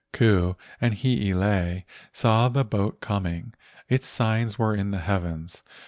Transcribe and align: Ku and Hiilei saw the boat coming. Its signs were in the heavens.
Ku 0.13 0.57
and 0.81 0.95
Hiilei 0.95 1.83
saw 2.11 2.49
the 2.49 2.65
boat 2.65 3.01
coming. 3.01 3.53
Its 3.87 4.07
signs 4.07 4.57
were 4.57 4.73
in 4.75 4.89
the 4.89 4.97
heavens. 5.01 5.61